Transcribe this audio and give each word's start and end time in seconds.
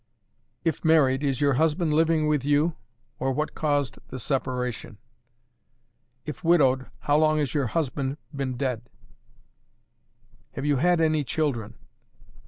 "If 0.65 0.83
married, 0.83 1.23
is 1.23 1.41
your 1.41 1.53
husband 1.53 1.93
living 1.93 2.25
with 2.27 2.43
you, 2.43 2.75
or 3.19 3.31
what 3.33 3.53
caused 3.53 3.99
the 4.07 4.17
separation? 4.17 4.97
"If 6.25 6.43
widowed, 6.43 6.87
how 7.01 7.17
long 7.17 7.37
has 7.37 7.53
your 7.53 7.67
husband 7.67 8.17
been 8.35 8.57
dead? 8.57 8.89
"Have 10.53 10.65
you 10.65 10.77
had 10.77 11.01
any 11.01 11.23
children? 11.23 11.75